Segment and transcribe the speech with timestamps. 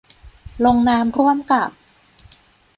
[0.65, 1.69] ลงนามร่วมกับ